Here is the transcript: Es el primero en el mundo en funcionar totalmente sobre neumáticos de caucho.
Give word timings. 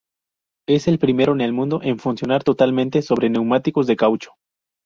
Es 0.67 0.87
el 0.87 0.97
primero 0.97 1.31
en 1.33 1.41
el 1.41 1.53
mundo 1.53 1.79
en 1.83 1.99
funcionar 1.99 2.43
totalmente 2.43 3.03
sobre 3.03 3.29
neumáticos 3.29 3.85
de 3.85 3.97
caucho. 3.97 4.31